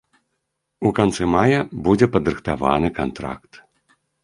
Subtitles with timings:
[0.89, 3.63] У канцы мая будзе падрыхтаваны кантракт.